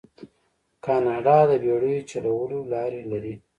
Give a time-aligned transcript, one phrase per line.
[0.85, 3.35] کاناډا د بیړیو چلولو لارې لري.